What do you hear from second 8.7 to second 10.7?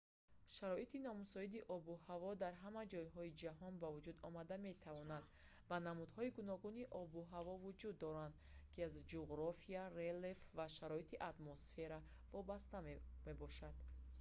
ки аз ҷуғрофия релеф ва